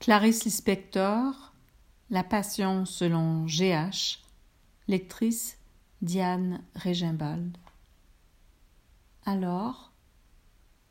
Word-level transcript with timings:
Clarice 0.00 0.46
Lispector, 0.46 1.52
La 2.08 2.24
Passion 2.24 2.86
selon 2.86 3.46
G.H., 3.46 4.20
lectrice 4.88 5.58
Diane 6.00 6.62
Régimbald. 6.74 7.54
Alors, 9.26 9.92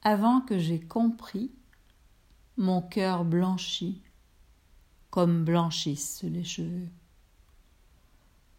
avant 0.03 0.41
que 0.41 0.59
j'aie 0.59 0.79
compris, 0.79 1.49
mon 2.57 2.83
cœur 2.83 3.25
blanchit 3.25 3.99
comme 5.09 5.43
blanchissent 5.43 6.21
les 6.21 6.43
cheveux. 6.43 6.87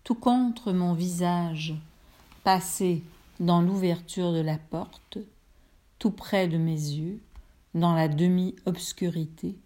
Tout 0.02 0.16
contre 0.16 0.72
mon 0.72 0.94
visage, 0.94 1.76
passé 2.42 3.04
dans 3.38 3.62
l'ouverture 3.62 4.32
de 4.32 4.40
la 4.40 4.58
porte, 4.58 5.18
tout 6.00 6.10
près 6.10 6.48
de 6.48 6.58
mes 6.58 6.72
yeux, 6.72 7.20
dans 7.74 7.94
la 7.94 8.08
demi-obscurité, 8.08 9.56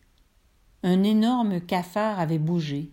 un 0.84 1.02
énorme 1.02 1.62
cafard 1.62 2.20
avait 2.20 2.38
bougé. 2.38 2.90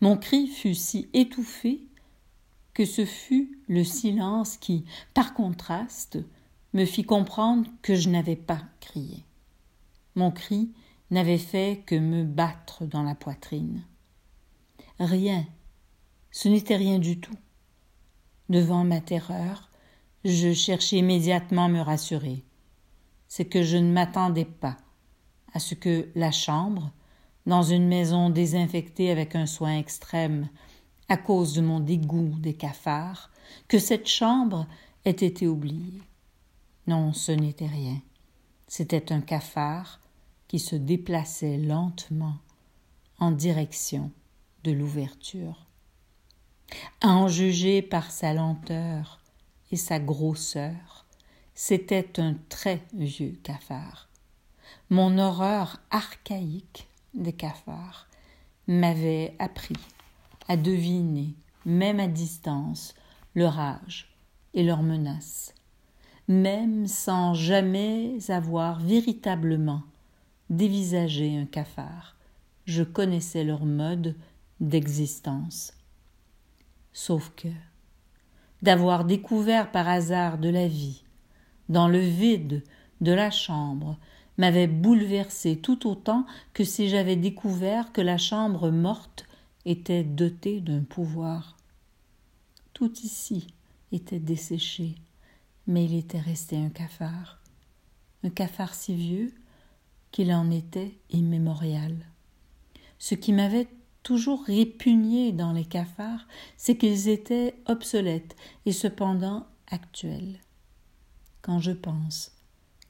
Mon 0.00 0.16
cri 0.16 0.48
fut 0.48 0.74
si 0.74 1.08
étouffé 1.14 1.80
que 2.74 2.84
ce 2.84 3.04
fut 3.04 3.60
le 3.68 3.84
silence 3.84 4.56
qui, 4.56 4.84
par 5.14 5.32
contraste, 5.32 6.18
me 6.74 6.84
fit 6.84 7.04
comprendre 7.04 7.70
que 7.82 7.94
je 7.94 8.08
n'avais 8.08 8.36
pas 8.36 8.62
crié. 8.80 9.24
Mon 10.16 10.32
cri 10.32 10.72
n'avait 11.12 11.38
fait 11.38 11.84
que 11.86 11.94
me 11.94 12.24
battre 12.24 12.84
dans 12.84 13.04
la 13.04 13.14
poitrine. 13.14 13.84
Rien, 14.98 15.46
ce 16.32 16.48
n'était 16.48 16.76
rien 16.76 16.98
du 16.98 17.20
tout. 17.20 17.38
Devant 18.48 18.82
ma 18.82 19.00
terreur, 19.00 19.70
je 20.24 20.52
cherchai 20.52 20.98
immédiatement 20.98 21.66
à 21.66 21.68
me 21.68 21.80
rassurer. 21.80 22.42
C'est 23.28 23.44
que 23.44 23.62
je 23.62 23.76
ne 23.76 23.92
m'attendais 23.92 24.44
pas 24.44 24.78
à 25.58 25.60
ce 25.60 25.74
que 25.74 26.08
la 26.14 26.30
chambre, 26.30 26.92
dans 27.44 27.64
une 27.64 27.88
maison 27.88 28.30
désinfectée 28.30 29.10
avec 29.10 29.34
un 29.34 29.46
soin 29.46 29.76
extrême, 29.76 30.48
à 31.08 31.16
cause 31.16 31.52
de 31.54 31.60
mon 31.60 31.80
dégoût 31.80 32.32
des 32.38 32.54
cafards, 32.54 33.32
que 33.66 33.80
cette 33.80 34.06
chambre 34.06 34.68
ait 35.04 35.10
été 35.10 35.48
oubliée. 35.48 36.00
Non, 36.86 37.12
ce 37.12 37.32
n'était 37.32 37.66
rien. 37.66 38.00
C'était 38.68 39.12
un 39.12 39.20
cafard 39.20 39.98
qui 40.46 40.60
se 40.60 40.76
déplaçait 40.76 41.56
lentement 41.56 42.36
en 43.18 43.32
direction 43.32 44.12
de 44.62 44.70
l'ouverture. 44.70 45.66
À 47.00 47.08
en 47.08 47.26
juger 47.26 47.82
par 47.82 48.12
sa 48.12 48.32
lenteur 48.32 49.18
et 49.72 49.76
sa 49.76 49.98
grosseur, 49.98 51.04
c'était 51.52 52.20
un 52.20 52.36
très 52.48 52.80
vieux 52.94 53.36
cafard. 53.42 54.07
Mon 54.90 55.18
horreur 55.18 55.80
archaïque 55.90 56.88
des 57.14 57.32
cafards 57.32 58.08
m'avait 58.66 59.34
appris 59.38 59.76
à 60.48 60.56
deviner, 60.56 61.34
même 61.64 62.00
à 62.00 62.06
distance, 62.06 62.94
leur 63.34 63.58
âge 63.58 64.14
et 64.54 64.62
leurs 64.62 64.82
menaces, 64.82 65.54
même 66.26 66.86
sans 66.86 67.34
jamais 67.34 68.16
avoir 68.28 68.80
véritablement 68.80 69.82
dévisager 70.50 71.36
un 71.36 71.46
cafard. 71.46 72.16
Je 72.64 72.82
connaissais 72.82 73.44
leur 73.44 73.64
mode 73.64 74.14
d'existence. 74.60 75.72
Sauf 76.92 77.32
que, 77.36 77.48
d'avoir 78.62 79.04
découvert 79.04 79.70
par 79.70 79.88
hasard 79.88 80.38
de 80.38 80.48
la 80.48 80.66
vie, 80.66 81.04
dans 81.68 81.88
le 81.88 82.00
vide 82.00 82.64
de 83.00 83.12
la 83.12 83.30
chambre, 83.30 83.96
m'avait 84.38 84.68
bouleversé 84.68 85.58
tout 85.58 85.86
autant 85.86 86.24
que 86.54 86.64
si 86.64 86.88
j'avais 86.88 87.16
découvert 87.16 87.92
que 87.92 88.00
la 88.00 88.16
chambre 88.16 88.70
morte 88.70 89.26
était 89.64 90.04
dotée 90.04 90.60
d'un 90.60 90.82
pouvoir. 90.82 91.56
Tout 92.72 92.92
ici 93.00 93.48
était 93.92 94.20
desséché, 94.20 94.94
mais 95.66 95.84
il 95.84 95.94
était 95.94 96.20
resté 96.20 96.56
un 96.56 96.70
cafard. 96.70 97.40
Un 98.22 98.30
cafard 98.30 98.74
si 98.74 98.94
vieux 98.94 99.34
qu'il 100.12 100.32
en 100.32 100.50
était 100.50 100.96
immémorial. 101.10 101.96
Ce 102.98 103.14
qui 103.14 103.32
m'avait 103.32 103.68
toujours 104.02 104.44
répugné 104.44 105.32
dans 105.32 105.52
les 105.52 105.64
cafards, 105.64 106.26
c'est 106.56 106.76
qu'ils 106.76 107.08
étaient 107.08 107.56
obsolètes 107.66 108.36
et 108.64 108.72
cependant 108.72 109.46
actuels. 109.70 110.40
Quand 111.42 111.58
je 111.58 111.72
pense 111.72 112.37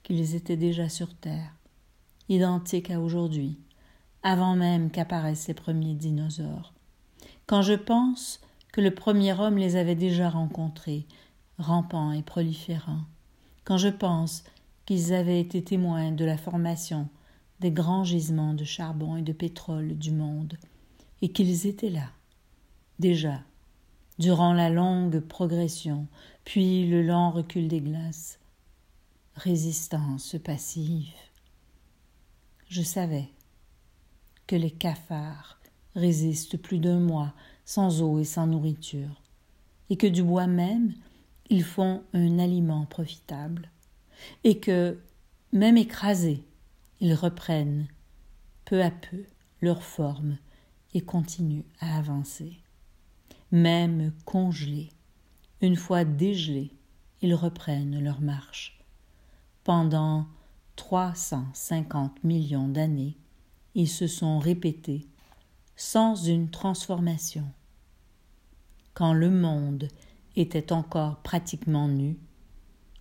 qu'ils 0.08 0.34
étaient 0.34 0.56
déjà 0.56 0.88
sur 0.88 1.14
Terre, 1.14 1.54
identiques 2.30 2.90
à 2.90 2.98
aujourd'hui, 2.98 3.58
avant 4.22 4.56
même 4.56 4.90
qu'apparaissent 4.90 5.48
les 5.48 5.54
premiers 5.54 5.92
dinosaures, 5.92 6.72
quand 7.44 7.60
je 7.60 7.74
pense 7.74 8.40
que 8.72 8.80
le 8.80 8.94
premier 8.94 9.38
homme 9.38 9.58
les 9.58 9.76
avait 9.76 9.94
déjà 9.94 10.30
rencontrés, 10.30 11.04
rampants 11.58 12.12
et 12.12 12.22
proliférants, 12.22 13.02
quand 13.64 13.76
je 13.76 13.90
pense 13.90 14.44
qu'ils 14.86 15.12
avaient 15.12 15.40
été 15.40 15.62
témoins 15.62 16.10
de 16.10 16.24
la 16.24 16.38
formation 16.38 17.10
des 17.60 17.70
grands 17.70 18.04
gisements 18.04 18.54
de 18.54 18.64
charbon 18.64 19.18
et 19.18 19.22
de 19.22 19.34
pétrole 19.34 19.98
du 19.98 20.12
monde, 20.12 20.56
et 21.20 21.32
qu'ils 21.32 21.66
étaient 21.66 21.90
là, 21.90 22.08
déjà, 22.98 23.42
durant 24.18 24.54
la 24.54 24.70
longue 24.70 25.20
progression, 25.20 26.06
puis 26.46 26.88
le 26.88 27.02
lent 27.02 27.30
recul 27.30 27.68
des 27.68 27.82
glaces. 27.82 28.38
Résistance 29.38 30.34
passive. 30.42 31.12
Je 32.68 32.82
savais 32.82 33.28
que 34.48 34.56
les 34.56 34.72
cafards 34.72 35.60
résistent 35.94 36.56
plus 36.56 36.80
d'un 36.80 36.98
mois 36.98 37.32
sans 37.64 38.02
eau 38.02 38.18
et 38.18 38.24
sans 38.24 38.48
nourriture, 38.48 39.22
et 39.90 39.96
que 39.96 40.08
du 40.08 40.24
bois 40.24 40.48
même 40.48 40.92
ils 41.50 41.62
font 41.62 42.02
un 42.14 42.40
aliment 42.40 42.84
profitable 42.86 43.70
et 44.42 44.58
que, 44.58 44.98
même 45.52 45.76
écrasés, 45.76 46.42
ils 46.98 47.14
reprennent 47.14 47.86
peu 48.64 48.82
à 48.82 48.90
peu 48.90 49.22
leur 49.60 49.84
forme 49.84 50.36
et 50.94 51.00
continuent 51.00 51.62
à 51.78 51.96
avancer. 51.96 52.58
Même 53.52 54.12
congelés, 54.24 54.90
une 55.60 55.76
fois 55.76 56.04
dégelés, 56.04 56.72
ils 57.22 57.36
reprennent 57.36 58.02
leur 58.02 58.20
marche. 58.20 58.77
Pendant 59.68 60.24
trois 60.76 61.14
cent 61.14 61.44
cinquante 61.52 62.24
millions 62.24 62.68
d'années, 62.68 63.18
ils 63.74 63.86
se 63.86 64.06
sont 64.06 64.38
répétés 64.38 65.06
sans 65.76 66.14
une 66.14 66.48
transformation. 66.48 67.44
Quand 68.94 69.12
le 69.12 69.28
monde 69.28 69.88
était 70.36 70.72
encore 70.72 71.16
pratiquement 71.16 71.86
nu, 71.86 72.16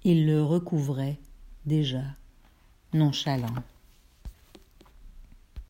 il 0.03 0.25
le 0.25 0.43
recouvrait 0.43 1.21
déjà 1.65 2.03
nonchalant. 2.91 3.63